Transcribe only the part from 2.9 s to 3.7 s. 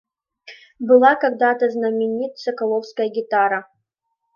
гитара